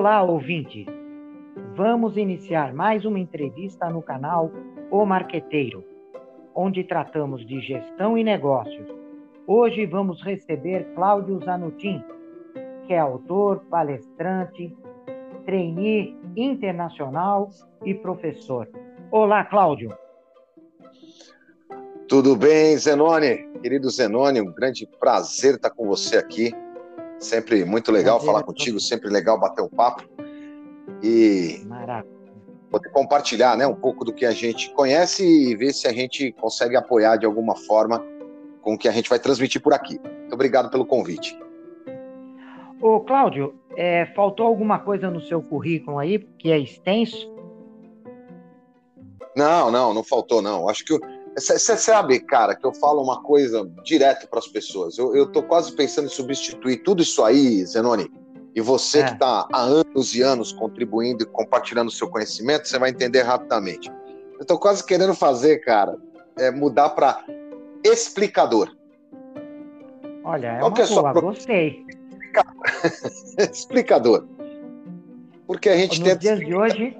[0.00, 0.86] Olá, ouvintes!
[1.76, 4.50] Vamos iniciar mais uma entrevista no canal
[4.90, 5.84] O Marqueteiro,
[6.54, 8.88] onde tratamos de gestão e negócios.
[9.46, 12.02] Hoje vamos receber Cláudio Zanutin,
[12.86, 14.74] que é autor, palestrante,
[15.44, 17.50] trainee internacional
[17.84, 18.70] e professor.
[19.10, 19.90] Olá, Cláudio.
[22.08, 23.46] Tudo bem, Zenone?
[23.60, 26.54] Querido Zenone, um grande prazer estar com você aqui.
[27.20, 30.04] Sempre muito legal falar contigo, sempre legal bater um papo.
[31.02, 32.10] E Maravilha.
[32.70, 36.32] poder compartilhar né, um pouco do que a gente conhece e ver se a gente
[36.32, 38.02] consegue apoiar de alguma forma
[38.62, 40.00] com o que a gente vai transmitir por aqui.
[40.02, 41.38] Muito obrigado pelo convite.
[42.80, 47.30] Ô, Cláudio, é, faltou alguma coisa no seu currículo aí, que é extenso?
[49.36, 50.68] Não, não, não faltou, não.
[50.68, 50.98] Acho que
[51.40, 54.98] você sabe, cara, que eu falo uma coisa direto para as pessoas.
[54.98, 58.10] Eu, eu tô quase pensando em substituir tudo isso aí, Zenoni.
[58.54, 59.04] E você é.
[59.04, 63.22] que está há anos e anos contribuindo e compartilhando o seu conhecimento, você vai entender
[63.22, 63.90] rapidamente.
[64.34, 65.96] Eu estou quase querendo fazer, cara,
[66.38, 67.24] é mudar para
[67.84, 68.74] explicador.
[70.24, 71.22] Olha, é Qual uma é boa, pro...
[71.22, 71.86] gostei.
[73.52, 74.26] explicador.
[75.46, 76.18] Porque a gente nos tenta.
[76.18, 76.96] Dias de hoje,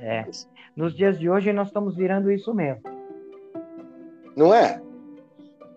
[0.00, 0.26] é,
[0.74, 2.82] nos dias de hoje, nós estamos virando isso mesmo.
[4.36, 4.80] Não é?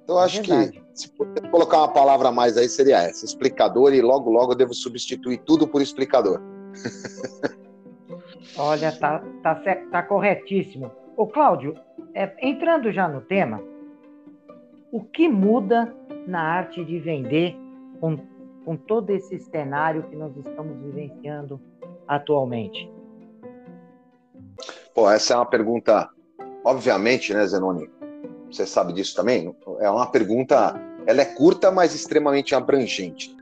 [0.03, 3.93] Então, é acho que se puder colocar uma palavra a mais aí, seria essa: explicador,
[3.93, 6.41] e logo, logo eu devo substituir tudo por explicador.
[8.57, 9.55] Olha, tá, tá,
[9.91, 10.91] tá corretíssimo.
[11.17, 11.75] Ô, Cláudio,
[12.13, 13.61] é, entrando já no tema,
[14.91, 15.93] o que muda
[16.25, 17.55] na arte de vender
[17.99, 18.17] com,
[18.63, 21.59] com todo esse cenário que nós estamos vivenciando
[22.07, 22.89] atualmente?
[24.93, 26.09] Pô, essa é uma pergunta,
[26.63, 27.89] obviamente, né, Zenoni?
[28.51, 33.35] Você sabe disso também, é uma pergunta, ela é curta, mas extremamente abrangente.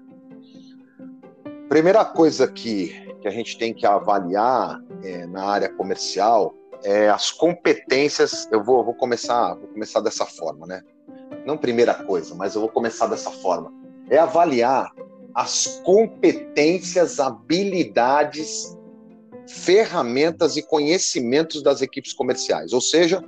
[1.70, 2.90] Primeira coisa que,
[3.22, 8.48] que a gente tem que avaliar é, na área comercial é as competências.
[8.52, 10.84] Eu vou, vou começar, vou começar dessa forma, né?
[11.46, 13.74] Não primeira coisa, mas eu vou começar dessa forma.
[14.10, 14.92] É avaliar
[15.34, 18.78] as competências, habilidades,
[19.48, 22.72] ferramentas e conhecimentos das equipes comerciais.
[22.72, 23.24] Ou seja,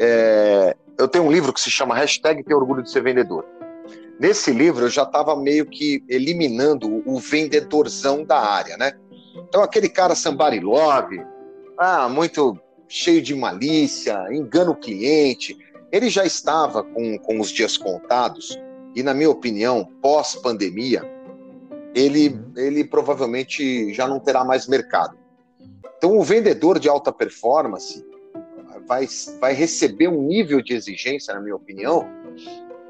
[0.00, 3.44] é, eu tenho um livro que se chama Hashtag Ter Orgulho de Ser Vendedor.
[4.18, 8.92] Nesse livro eu já estava meio que eliminando o vendedorzão da área, né?
[9.48, 11.22] Então aquele cara somebody love,
[11.78, 15.56] ah, muito cheio de malícia, engana o cliente,
[15.92, 18.58] ele já estava com, com os dias contados
[18.94, 21.02] e, na minha opinião, pós-pandemia,
[21.94, 22.52] ele, uhum.
[22.56, 25.16] ele provavelmente já não terá mais mercado.
[25.96, 28.04] Então, o vendedor de alta performance,
[28.88, 29.06] vai,
[29.38, 32.08] vai receber um nível de exigência, na minha opinião,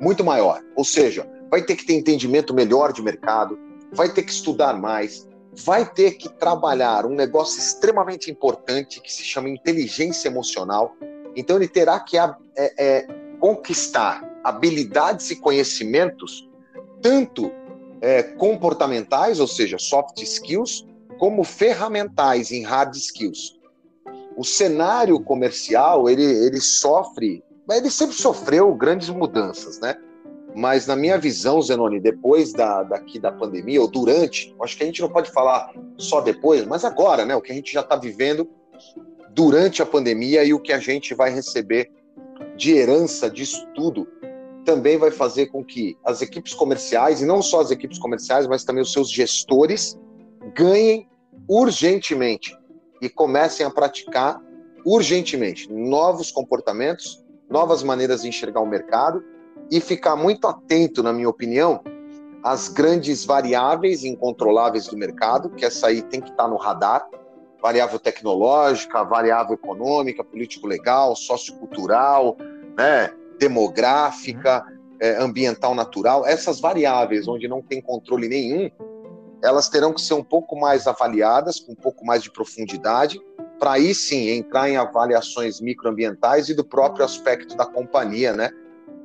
[0.01, 0.63] muito maior.
[0.77, 3.59] Ou seja, vai ter que ter entendimento melhor de mercado,
[3.93, 9.25] vai ter que estudar mais, vai ter que trabalhar um negócio extremamente importante que se
[9.25, 10.95] chama inteligência emocional.
[11.35, 13.07] Então, ele terá que é, é,
[13.41, 16.49] conquistar habilidades e conhecimentos,
[17.03, 17.51] tanto
[18.01, 20.87] é, comportamentais, ou seja, soft skills,
[21.19, 23.58] como ferramentais em hard skills
[24.39, 29.97] o cenário comercial ele, ele sofre, ele sempre sofreu grandes mudanças, né?
[30.55, 34.87] Mas na minha visão, Zenoni, depois da, daqui da pandemia, ou durante, acho que a
[34.87, 37.35] gente não pode falar só depois, mas agora, né?
[37.35, 38.49] O que a gente já está vivendo
[39.31, 41.91] durante a pandemia e o que a gente vai receber
[42.57, 44.07] de herança disso tudo
[44.65, 48.63] também vai fazer com que as equipes comerciais, e não só as equipes comerciais, mas
[48.63, 49.99] também os seus gestores,
[50.55, 51.09] ganhem
[51.49, 52.58] urgentemente
[53.01, 54.41] e comecem a praticar
[54.85, 59.23] urgentemente novos comportamentos, novas maneiras de enxergar o mercado
[59.71, 61.83] e ficar muito atento, na minha opinião,
[62.43, 67.07] às grandes variáveis incontroláveis do mercado, que essa aí tem que estar no radar,
[67.61, 72.37] variável tecnológica, variável econômica, político-legal, sociocultural,
[72.77, 74.65] né, demográfica,
[75.01, 78.71] é, ambiental natural, essas variáveis onde não tem controle nenhum,
[79.43, 83.21] elas terão que ser um pouco mais avaliadas, com um pouco mais de profundidade,
[83.59, 88.51] para aí sim entrar em avaliações microambientais e do próprio aspecto da companhia, né,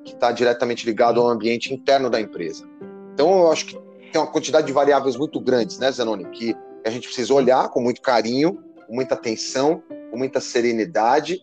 [0.03, 2.67] que está diretamente ligado ao ambiente interno da empresa.
[3.13, 3.79] Então, eu acho que
[4.11, 7.81] tem uma quantidade de variáveis muito grandes, né, Zanoni, que a gente precisa olhar com
[7.81, 9.81] muito carinho, com muita atenção,
[10.11, 11.41] com muita serenidade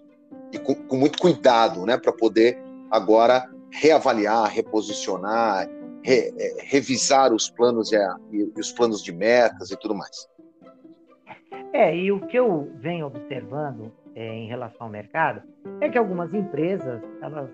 [0.53, 2.59] e com, com muito cuidado, né, para poder
[2.91, 5.69] agora reavaliar, reposicionar
[6.03, 10.29] re, é, revisar os planos e, a, e, os planos de metas e tudo mais.
[11.73, 15.43] É, e o que eu venho observando é, em relação ao mercado
[15.81, 17.49] é que algumas empresas elas,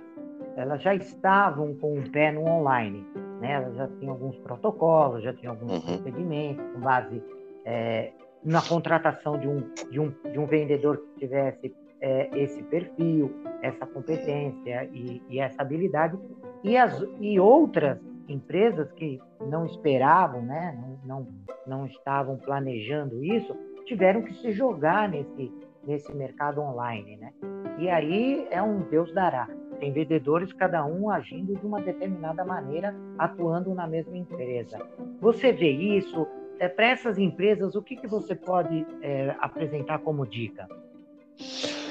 [0.56, 3.06] elas já estavam com o pé no online,
[3.40, 3.52] né?
[3.52, 5.98] Elas já tinham alguns protocolos, já tinham alguns uhum.
[5.98, 7.22] procedimentos com base
[7.64, 8.12] é,
[8.42, 13.86] na contratação de um, de um, de um vendedor que tivesse é, esse perfil, essa
[13.86, 16.16] competência e, e, essa habilidade,
[16.62, 21.28] e, as, e outras empresas que não esperavam, né, não, não,
[21.66, 25.52] não estavam planejando isso, tiveram que se jogar nesse,
[25.86, 27.16] nesse mercado online.
[27.16, 27.32] Né?
[27.78, 29.48] E aí é um Deus dará.
[29.78, 34.78] Tem vendedores, cada um agindo de uma determinada maneira, atuando na mesma empresa.
[35.20, 36.26] Você vê isso?
[36.58, 40.66] É, Para essas empresas, o que, que você pode é, apresentar como dica?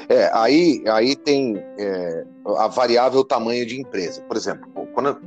[0.09, 2.25] É, aí, aí tem é,
[2.57, 4.21] a variável tamanho de empresa.
[4.23, 5.19] Por exemplo, quando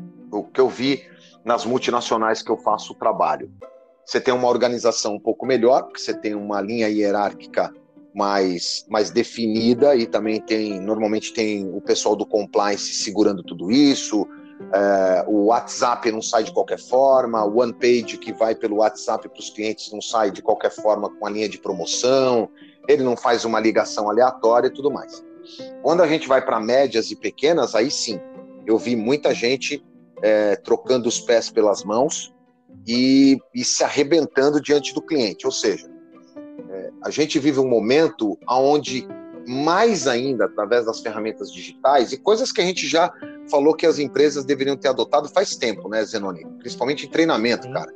[0.58, 1.04] que eu vi
[1.44, 3.48] nas multinacionais que eu faço o trabalho,
[4.04, 7.72] você tem uma organização um pouco melhor, porque você tem uma linha hierárquica
[8.12, 14.26] mais, mais definida e também tem normalmente tem o pessoal do compliance segurando tudo isso.
[14.74, 19.28] É, o WhatsApp não sai de qualquer forma, o One Page que vai pelo WhatsApp
[19.28, 22.50] para os clientes não sai de qualquer forma com a linha de promoção,
[22.88, 25.24] ele não faz uma ligação aleatória e tudo mais.
[25.82, 28.18] Quando a gente vai para médias e pequenas, aí sim,
[28.66, 29.84] eu vi muita gente
[30.22, 32.34] é, trocando os pés pelas mãos
[32.86, 35.88] e, e se arrebentando diante do cliente, ou seja,
[37.02, 39.06] a gente vive um momento onde,
[39.46, 43.12] mais ainda através das ferramentas digitais e coisas que a gente já
[43.50, 46.44] falou que as empresas deveriam ter adotado faz tempo, né, Zenoni?
[46.58, 47.92] Principalmente em treinamento, cara.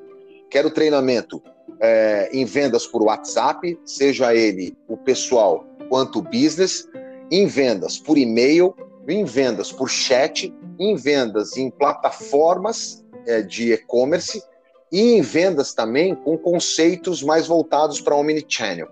[0.48, 1.42] Quero treinamento
[1.80, 6.88] é, em vendas por WhatsApp, seja ele o pessoal quanto o business,
[7.30, 8.74] em vendas por e-mail,
[9.08, 14.42] em vendas por chat, em vendas em plataformas é, de e-commerce
[14.90, 18.88] e em vendas também com conceitos mais voltados para omnichannel.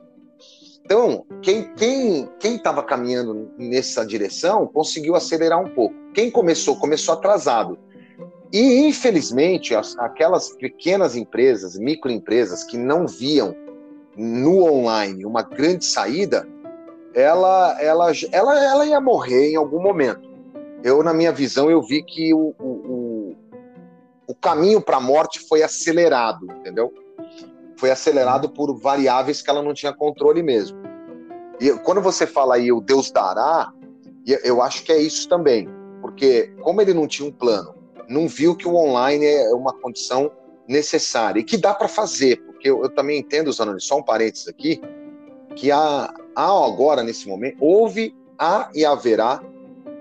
[0.84, 5.94] Então, quem quem quem estava caminhando nessa direção conseguiu acelerar um pouco.
[6.12, 7.78] Quem começou começou atrasado.
[8.52, 13.54] E infelizmente, as, aquelas pequenas empresas, microempresas que não viam
[14.16, 16.48] no online uma grande saída,
[17.14, 20.28] ela ela ela, ela ia morrer em algum momento.
[20.82, 23.36] Eu na minha visão eu vi que o, o
[24.26, 26.94] o caminho para a morte foi acelerado, entendeu?
[27.76, 30.78] Foi acelerado por variáveis que ela não tinha controle mesmo.
[31.60, 33.72] E quando você fala aí o Deus dará,
[34.44, 35.68] eu acho que é isso também,
[36.00, 37.74] porque como ele não tinha um plano,
[38.08, 40.30] não viu que o online é uma condição
[40.68, 44.46] necessária e que dá para fazer, porque eu, eu, também entendo, Zanoni, só um parênteses
[44.46, 44.80] aqui,
[45.54, 49.42] que há, há agora, nesse momento, houve, há e haverá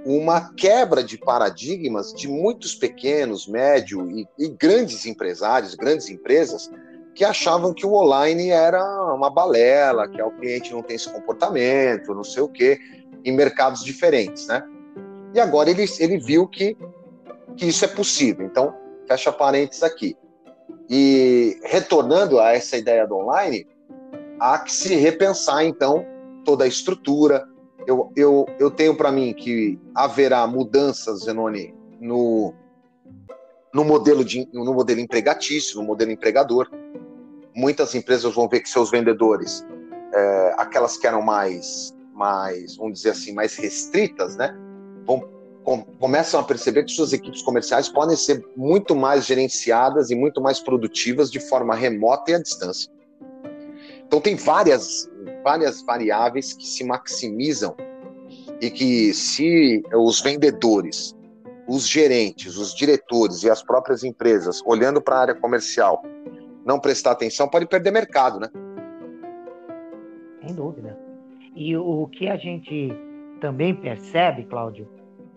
[0.06, 6.72] uma quebra de paradigmas de muitos pequenos, médio e, e, grandes empresários, grandes empresas,
[7.14, 8.82] que achavam que o online era
[9.14, 12.80] uma balela, que o cliente não tem esse comportamento, não sei o quê,
[13.26, 14.64] em mercados diferentes, né?
[15.34, 16.78] E agora ele, ele viu que,
[17.58, 18.46] que isso é possível.
[18.46, 18.74] Então,
[19.08, 20.16] fecha parênteses aqui.
[20.90, 23.68] E retornando a essa ideia do online,
[24.40, 26.06] há que se repensar, então,
[26.46, 27.48] toda a estrutura,
[27.86, 32.54] eu, eu, eu tenho para mim que haverá mudanças, Zenoni, no,
[33.74, 36.70] no, modelo de, no modelo empregatício, no modelo empregador.
[37.56, 39.66] Muitas empresas vão ver que seus vendedores,
[40.14, 44.56] é, aquelas que eram mais, mais, vamos dizer assim, mais restritas, né,
[45.06, 45.28] vão,
[45.64, 50.42] com, começam a perceber que suas equipes comerciais podem ser muito mais gerenciadas e muito
[50.42, 52.92] mais produtivas de forma remota e à distância.
[54.10, 55.08] Então tem várias,
[55.44, 57.76] várias variáveis que se maximizam
[58.60, 61.16] e que se os vendedores,
[61.68, 66.02] os gerentes, os diretores e as próprias empresas, olhando para a área comercial,
[66.66, 68.50] não prestar atenção, pode perder mercado, né?
[70.44, 70.98] Sem dúvida.
[71.56, 72.92] E o que a gente
[73.40, 74.88] também percebe, Cláudio,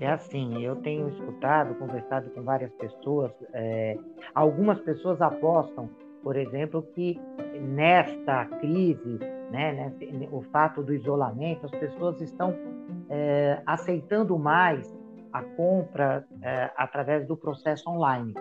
[0.00, 3.98] é assim, eu tenho escutado, conversado com várias pessoas, é,
[4.34, 5.90] algumas pessoas apostam
[6.22, 7.20] por exemplo, que
[7.60, 9.18] nesta crise,
[9.50, 9.92] né,
[10.30, 12.54] o fato do isolamento, as pessoas estão
[13.10, 14.92] é, aceitando mais
[15.32, 18.34] a compra é, através do processo online.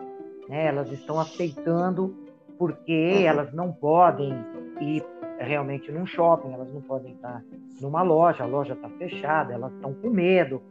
[0.47, 0.67] Né?
[0.67, 2.15] Elas estão aceitando
[2.57, 3.23] porque uhum.
[3.23, 4.33] elas não podem
[4.79, 5.03] ir
[5.39, 7.43] realmente num shopping, elas não podem estar
[7.81, 10.61] numa loja, a loja está fechada, elas estão com medo,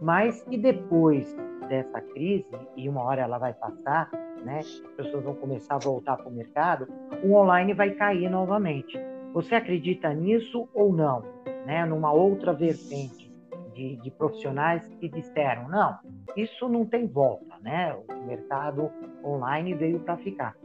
[0.00, 1.36] mas que depois
[1.68, 4.10] dessa crise, e uma hora ela vai passar,
[4.44, 4.58] né?
[4.60, 6.86] As pessoas vão começar a voltar para o mercado,
[7.22, 8.98] o online vai cair novamente.
[9.32, 11.24] Você acredita nisso ou não?
[11.66, 11.84] Né?
[11.86, 13.32] Numa outra vertente
[13.74, 15.98] de, de profissionais que disseram, não,
[16.36, 17.96] isso não tem volta, né?
[18.08, 18.90] O mercado
[19.24, 20.56] online veio para ficar.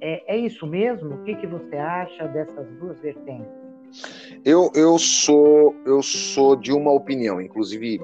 [0.00, 1.14] É, é, isso mesmo?
[1.14, 3.52] O que, que você acha dessas duas vertentes?
[4.44, 8.00] Eu, eu sou eu sou de uma opinião, inclusive,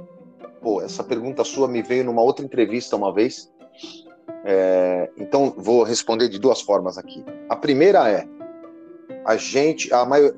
[0.60, 3.50] pô, essa pergunta sua me veio numa outra entrevista uma vez
[4.44, 7.24] é, então, vou responder de duas formas aqui.
[7.48, 8.26] A primeira é:
[9.24, 10.32] a gente, a maior,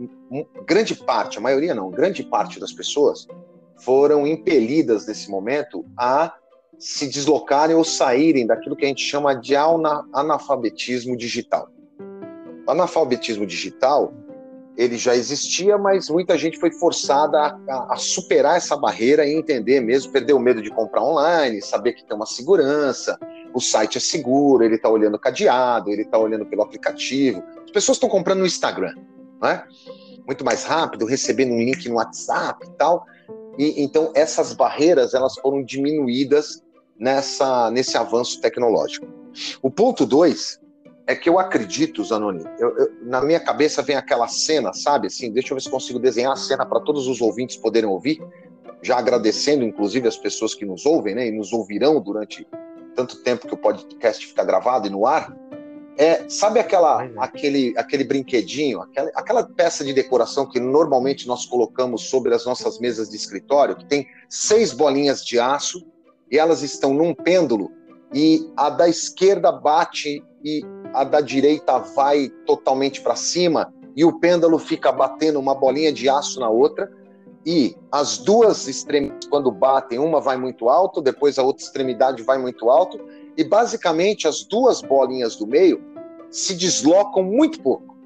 [0.66, 3.26] grande parte, a maioria não, grande parte das pessoas
[3.76, 6.34] foram impelidas nesse momento a
[6.78, 11.68] se deslocarem ou saírem daquilo que a gente chama de analfabetismo digital.
[12.66, 14.12] O analfabetismo digital
[14.76, 19.34] ele já existia, mas muita gente foi forçada a, a, a, superar essa barreira e
[19.34, 23.18] entender mesmo, perder o medo de comprar online, saber que tem uma segurança,
[23.52, 27.42] o site é seguro, ele está olhando cadeado, ele está olhando pelo aplicativo.
[27.64, 28.94] As pessoas estão comprando no Instagram,
[29.40, 29.64] né?
[30.26, 33.04] Muito mais rápido, recebendo um link no WhatsApp e tal.
[33.58, 36.62] E então essas barreiras elas foram diminuídas
[36.98, 39.06] nessa nesse avanço tecnológico.
[39.62, 40.60] O ponto dois
[41.06, 45.08] é que eu acredito, Zanoni, eu, eu, na minha cabeça vem aquela cena, sabe?
[45.08, 48.22] Assim, deixa eu ver se consigo desenhar a cena para todos os ouvintes poderem ouvir,
[48.80, 51.26] já agradecendo, inclusive, as pessoas que nos ouvem, né?
[51.26, 52.46] E nos ouvirão durante
[52.94, 55.34] tanto tempo que o podcast fica gravado e no ar.
[55.96, 62.08] É, sabe aquela, aquele, aquele brinquedinho, aquela, aquela peça de decoração que normalmente nós colocamos
[62.08, 65.86] sobre as nossas mesas de escritório, que tem seis bolinhas de aço
[66.30, 67.70] e elas estão num pêndulo
[68.14, 74.18] e a da esquerda bate e a da direita vai totalmente para cima e o
[74.18, 76.90] pêndulo fica batendo uma bolinha de aço na outra
[77.44, 82.38] e as duas extremidades quando batem, uma vai muito alto, depois a outra extremidade vai
[82.38, 83.00] muito alto
[83.36, 85.82] e basicamente as duas bolinhas do meio
[86.30, 87.96] se deslocam muito pouco.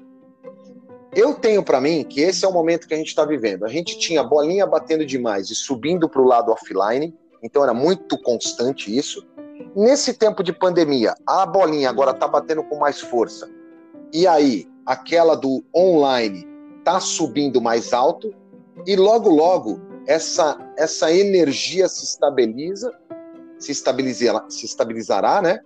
[1.13, 3.65] Eu tenho para mim que esse é o momento que a gente está vivendo.
[3.65, 8.21] A gente tinha bolinha batendo demais e subindo para o lado offline, então era muito
[8.21, 9.25] constante isso.
[9.75, 13.49] Nesse tempo de pandemia, a bolinha agora está batendo com mais força.
[14.11, 16.45] E aí, aquela do online
[16.79, 18.33] está subindo mais alto.
[18.85, 22.93] E logo, logo, essa, essa energia se estabiliza,
[23.57, 25.59] se, estabilizará, se estabilizará, né?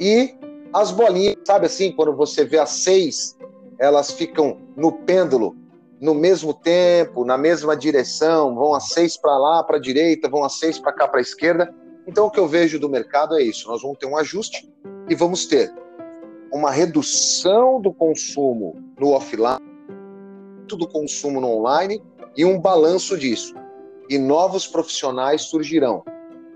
[0.00, 0.34] E
[0.72, 3.36] as bolinhas, sabe assim, quando você vê as seis,
[3.78, 5.56] elas ficam no pêndulo
[6.00, 10.42] no mesmo tempo, na mesma direção, vão as seis para lá, para a direita, vão
[10.42, 11.72] as seis para cá, para a esquerda.
[12.06, 14.72] Então, o que eu vejo do mercado é isso: nós vamos ter um ajuste
[15.08, 15.72] e vamos ter
[16.50, 19.60] uma redução do consumo no offline,
[20.66, 22.02] do consumo no online
[22.36, 23.54] e um balanço disso.
[24.08, 26.04] E novos profissionais surgirão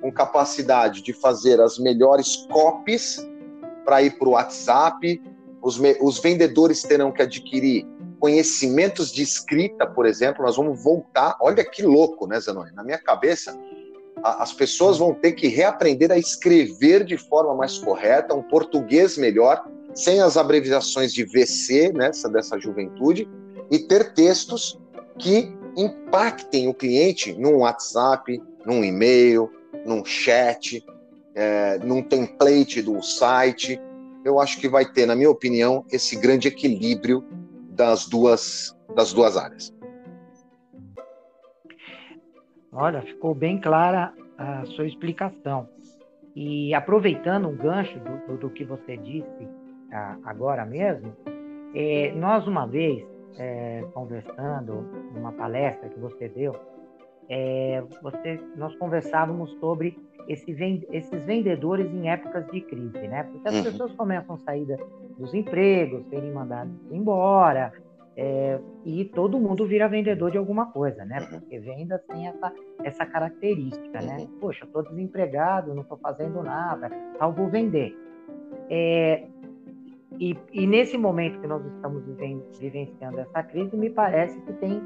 [0.00, 3.26] com capacidade de fazer as melhores copies
[3.84, 5.22] para ir para o WhatsApp.
[5.62, 7.86] Os, os vendedores terão que adquirir
[8.20, 10.44] conhecimentos de escrita, por exemplo.
[10.44, 11.36] Nós vamos voltar.
[11.40, 12.72] Olha que louco, né, Zanoni?
[12.72, 13.58] Na minha cabeça,
[14.22, 19.66] as pessoas vão ter que reaprender a escrever de forma mais correta, um português melhor,
[19.94, 23.28] sem as abreviações de VC, né, dessa juventude,
[23.70, 24.78] e ter textos
[25.18, 29.50] que impactem o cliente num WhatsApp, num e-mail,
[29.84, 30.84] num chat,
[31.34, 33.80] é, num template do site.
[34.24, 37.24] Eu acho que vai ter, na minha opinião, esse grande equilíbrio
[37.70, 39.74] das duas, das duas áreas.
[42.72, 45.68] Olha, ficou bem clara a sua explicação.
[46.34, 49.48] E aproveitando um gancho do, do, do que você disse
[49.92, 51.14] ah, agora mesmo,
[51.72, 53.04] é, nós uma vez,
[53.38, 54.82] é, conversando
[55.14, 56.54] numa palestra que você deu,
[57.28, 59.96] é, você, nós conversávamos sobre
[60.28, 60.52] esse,
[60.90, 63.24] esses vendedores em épocas de crise, né?
[63.24, 63.62] Porque as uhum.
[63.64, 64.66] pessoas começam a sair
[65.18, 67.72] dos empregos, serem mandados embora,
[68.16, 71.20] é, e todo mundo vira vendedor de alguma coisa, né?
[71.20, 71.40] Uhum.
[71.40, 72.52] Porque venda tem essa,
[72.84, 74.18] essa característica, né?
[74.18, 74.38] Uhum.
[74.40, 77.96] Poxa, estou desempregado, não estou fazendo nada, tal, vou vender.
[78.70, 79.26] É,
[80.18, 82.04] e, e, nesse momento que nós estamos
[82.58, 84.82] vivenciando essa crise, me parece que tem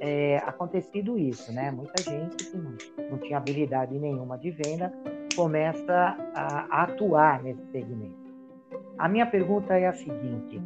[0.00, 1.70] é, acontecido isso, né?
[1.70, 2.74] Muita gente que não,
[3.10, 4.92] não, tinha habilidade nenhuma de venda
[5.34, 8.26] começa a, a atuar nesse segmento.
[8.98, 10.60] A minha pergunta é a seguinte: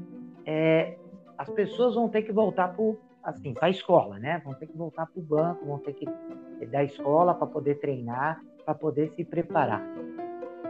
[0.46, 0.96] é,
[1.38, 4.40] as pessoas vão ter que voltar para assim, a escola, né?
[4.44, 6.06] Vão ter que voltar para o banco, vão ter que
[6.66, 9.82] da escola para poder treinar, para poder se preparar.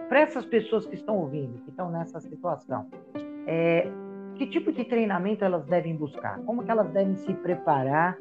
[0.08, 2.88] Para essas pessoas que estão ouvindo, que estão nessa situação,
[3.50, 3.90] é,
[4.36, 6.38] que tipo de treinamento elas devem buscar?
[6.44, 8.16] Como que elas devem se preparar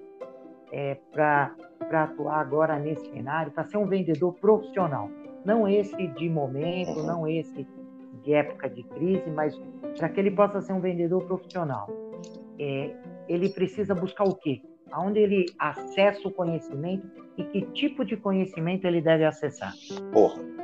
[0.71, 1.55] é, para
[1.91, 5.07] atuar agora nesse cenário, para ser um vendedor profissional?
[5.45, 7.67] Não esse de momento, não esse
[8.23, 9.55] de época de crise, mas
[9.97, 11.87] para que ele possa ser um vendedor profissional
[12.59, 12.93] é,
[13.27, 14.61] ele precisa buscar o quê?
[14.91, 17.07] Aonde ele acessa o conhecimento
[17.37, 19.73] e que tipo de conhecimento ele deve acessar?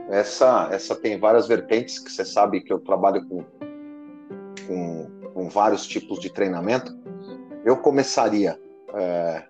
[0.09, 3.43] Essa, essa tem várias vertentes que você sabe que eu trabalho com,
[4.67, 6.97] com, com vários tipos de treinamento.
[7.63, 8.59] Eu começaria
[8.93, 9.43] é,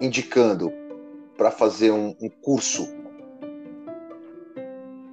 [0.00, 0.72] indicando
[1.36, 2.86] para fazer um, um curso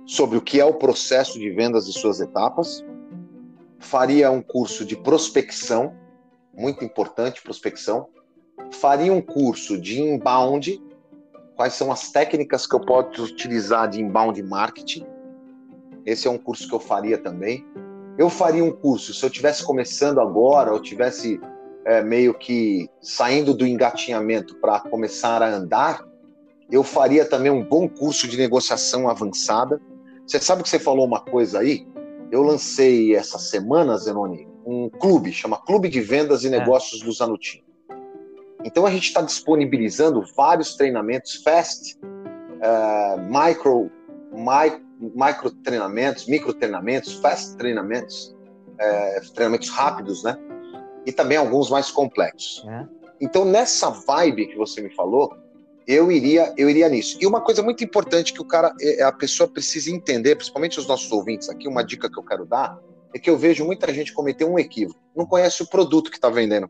[0.06, 2.84] sobre o que é o processo de vendas e suas etapas,
[3.78, 5.96] faria um curso de prospecção,
[6.52, 8.10] muito importante, prospecção.
[8.72, 10.84] Faria um curso de inbound,
[11.56, 15.06] quais são as técnicas que eu posso utilizar de inbound marketing.
[16.06, 17.66] Esse é um curso que eu faria também.
[18.18, 21.40] Eu faria um curso, se eu estivesse começando agora, ou tivesse
[21.86, 26.06] é, meio que saindo do engatinhamento para começar a andar,
[26.72, 29.82] eu faria também um bom curso de negociação avançada.
[30.28, 31.88] Você sabe que você falou uma coisa aí?
[32.32, 36.52] Eu lancei essa semana, Zenoni, um clube, chama Clube de Vendas e é.
[36.52, 37.06] Negócios é.
[37.06, 37.64] do Zanutim.
[38.64, 43.90] Então a gente está disponibilizando vários treinamentos fast, uh, micro,
[44.32, 48.36] mi, micro treinamentos, micro treinamentos, fast treinamentos,
[48.74, 50.38] uh, treinamentos rápidos, né?
[51.06, 52.66] E também alguns mais complexos.
[52.68, 52.88] É.
[53.22, 55.36] Então nessa vibe que você me falou,
[55.88, 57.18] eu iria, eu iria nisso.
[57.20, 60.88] E uma coisa muito importante que o cara, é, a pessoa precisa entender, principalmente os
[60.88, 62.78] nossos ouvintes aqui, uma dica que eu quero dar
[63.14, 65.00] é que eu vejo muita gente cometer um equívoco.
[65.16, 66.70] Não conhece o produto que está vendendo.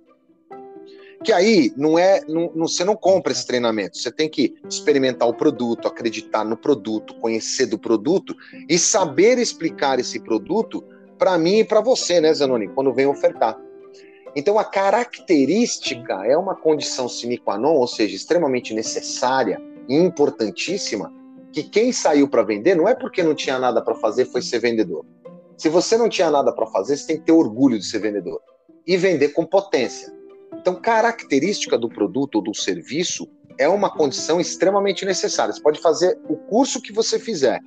[1.23, 3.97] Que aí não é, não, não, você não compra esse treinamento.
[3.97, 8.35] Você tem que experimentar o produto, acreditar no produto, conhecer do produto
[8.69, 10.83] e saber explicar esse produto
[11.17, 13.59] para mim e para você, né, Zanoni, quando vem ofertar.
[14.35, 21.11] Então, a característica é uma condição sine qua non, ou seja, extremamente necessária e importantíssima,
[21.51, 24.59] que quem saiu para vender não é porque não tinha nada para fazer, foi ser
[24.59, 25.03] vendedor.
[25.57, 28.39] Se você não tinha nada para fazer, você tem que ter orgulho de ser vendedor
[28.85, 30.13] e vender com potência.
[30.69, 35.51] Então, característica do produto ou do serviço é uma condição extremamente necessária.
[35.51, 37.59] Você pode fazer o curso que você fizer.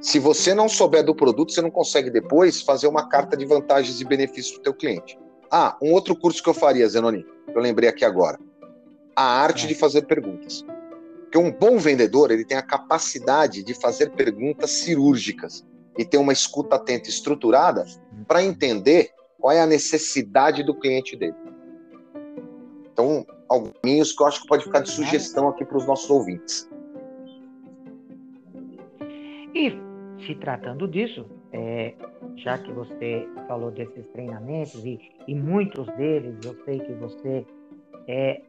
[0.00, 4.00] Se você não souber do produto, você não consegue depois fazer uma carta de vantagens
[4.00, 5.18] e benefícios para o teu cliente.
[5.50, 8.38] Ah, um outro curso que eu faria, Zenoni, eu lembrei aqui agora.
[9.14, 10.64] A arte de fazer perguntas.
[11.24, 15.62] Porque um bom vendedor, ele tem a capacidade de fazer perguntas cirúrgicas
[15.98, 17.84] e ter uma escuta atenta estruturada
[18.26, 21.47] para entender qual é a necessidade do cliente dele.
[22.98, 26.68] Então, alguns que eu acho que pode ficar de sugestão aqui para os nossos ouvintes.
[29.54, 29.70] E
[30.26, 31.94] se tratando disso, é,
[32.34, 37.46] já que você falou desses treinamentos e, e muitos deles eu sei que você
[38.08, 38.42] é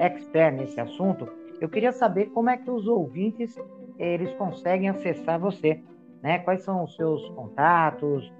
[0.00, 1.28] expert nesse assunto,
[1.60, 3.56] eu queria saber como é que os ouvintes
[4.00, 5.80] eles conseguem acessar você,
[6.20, 6.40] né?
[6.40, 8.32] Quais são os seus contatos?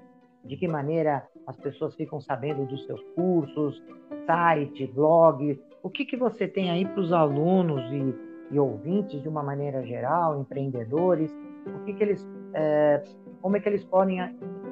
[0.43, 3.81] De que maneira as pessoas ficam sabendo dos seus cursos,
[4.25, 5.59] site, blog?
[5.81, 9.85] O que que você tem aí para os alunos e, e, ouvintes de uma maneira
[9.85, 11.31] geral, empreendedores?
[11.67, 13.03] O que que eles, é,
[13.41, 14.19] como é que eles podem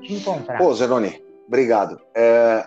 [0.02, 0.58] te encontrar?
[0.58, 2.00] Pô, Zeroni, obrigado.
[2.16, 2.66] É,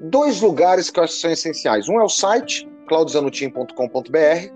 [0.00, 1.88] dois lugares que eu acho que são essenciais.
[1.88, 4.52] Um é o site, claudizanutim.com.br,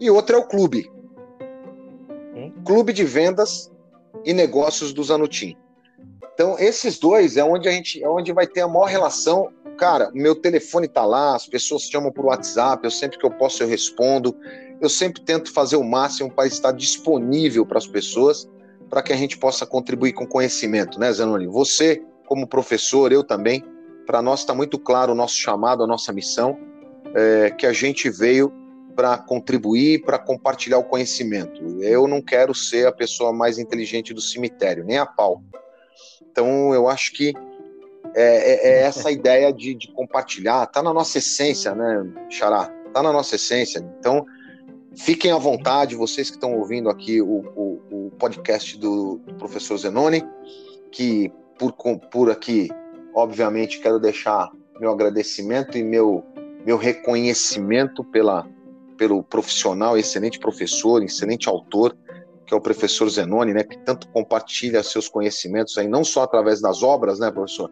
[0.00, 0.90] e outro é o clube.
[2.64, 3.72] Clube de Vendas
[4.24, 5.56] e Negócios do Zanutim.
[6.36, 9.48] Então, esses dois é onde a gente é onde vai ter a maior relação.
[9.78, 13.62] Cara, meu telefone tá lá, as pessoas chamam por WhatsApp, eu sempre que eu posso
[13.62, 14.36] eu respondo.
[14.78, 18.46] Eu sempre tento fazer o máximo para estar disponível para as pessoas,
[18.90, 21.46] para que a gente possa contribuir com conhecimento, né, Zanoni?
[21.46, 23.64] Você, como professor, eu também,
[24.06, 26.58] para nós está muito claro o nosso chamado, a nossa missão,
[27.14, 28.52] é, que a gente veio
[28.94, 31.62] para contribuir, para compartilhar o conhecimento.
[31.80, 35.42] Eu não quero ser a pessoa mais inteligente do cemitério, nem a pau.
[36.36, 37.32] Então, eu acho que
[38.14, 42.70] é, é, é essa ideia de, de compartilhar, está na nossa essência, né, Xará?
[42.86, 43.78] Está na nossa essência.
[43.98, 44.26] Então,
[44.94, 49.78] fiquem à vontade, vocês que estão ouvindo aqui o, o, o podcast do, do, professor
[49.78, 50.22] Zenoni,
[50.90, 52.68] que por, por aqui
[53.16, 56.22] Obviamente, quero deixar meu agradecimento e meu,
[56.66, 58.46] meu reconhecimento pela,
[58.98, 61.96] pelo profissional, excelente professor, excelente autor,
[62.46, 66.60] que é o professor Zenoni, né, que tanto compartilha seus conhecimentos aí, não só através
[66.60, 67.70] das obras, né, professor,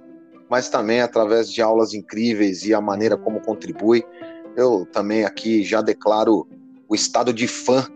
[0.51, 4.05] mas também através de aulas incríveis e a maneira como contribui.
[4.57, 6.47] Eu também aqui já declaro
[6.89, 7.87] o estado de fã,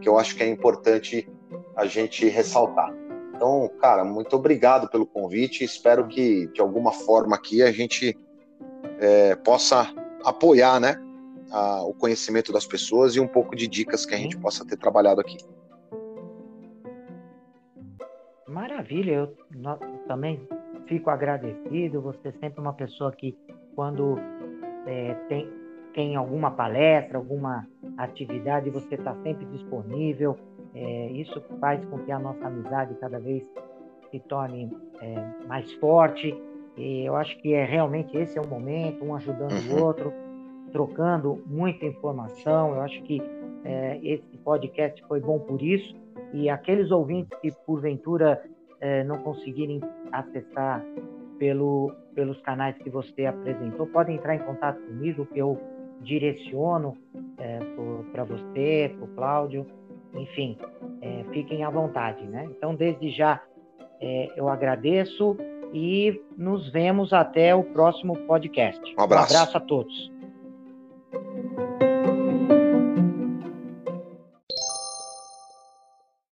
[0.00, 1.28] que eu acho que é importante
[1.76, 2.94] a gente ressaltar.
[3.34, 5.64] Então, cara, muito obrigado pelo convite.
[5.64, 8.16] Espero que de alguma forma aqui a gente
[8.98, 9.92] é, possa
[10.24, 10.96] apoiar, né,
[11.50, 14.76] a, o conhecimento das pessoas e um pouco de dicas que a gente possa ter
[14.76, 15.38] trabalhado aqui.
[18.50, 19.36] Maravilha, eu
[20.06, 20.40] também
[20.86, 22.00] fico agradecido.
[22.02, 23.36] Você é sempre uma pessoa que,
[23.74, 24.18] quando
[24.86, 25.48] é, tem,
[25.94, 30.36] tem alguma palestra, alguma atividade, você está sempre disponível
[30.74, 33.42] é, isso faz com que a nossa amizade cada vez
[34.10, 36.34] se torne é, mais forte.
[36.76, 39.76] E eu acho que é realmente esse é o momento, um ajudando uhum.
[39.76, 40.12] o outro,
[40.72, 42.74] trocando muita informação.
[42.74, 43.20] Eu acho que
[43.64, 45.94] é, esse podcast foi bom por isso.
[46.32, 48.42] E aqueles ouvintes que porventura
[48.80, 49.80] é, não conseguirem
[50.12, 50.84] acessar
[51.38, 53.86] pelo, pelos canais que você apresentou.
[53.86, 55.58] Podem entrar em contato comigo, que eu
[56.02, 56.96] direciono
[57.38, 57.58] é,
[58.12, 59.66] para você, para o Cláudio,
[60.14, 60.56] enfim,
[61.00, 62.48] é, fiquem à vontade, né?
[62.50, 63.40] Então, desde já,
[64.00, 65.36] é, eu agradeço
[65.72, 68.80] e nos vemos até o próximo podcast.
[68.98, 70.10] Um abraço, um abraço a todos.